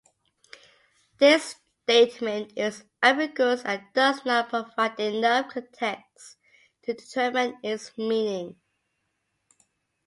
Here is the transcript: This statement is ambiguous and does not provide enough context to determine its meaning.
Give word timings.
This 1.19 1.57
statement 1.83 2.53
is 2.57 2.85
ambiguous 3.03 3.61
and 3.63 3.83
does 3.93 4.25
not 4.25 4.49
provide 4.49 4.99
enough 4.99 5.53
context 5.53 6.37
to 6.81 6.95
determine 6.95 7.55
its 7.61 7.95
meaning. 7.99 8.55